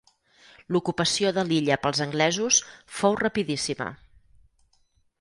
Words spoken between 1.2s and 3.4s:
de l'illa pels anglesos fou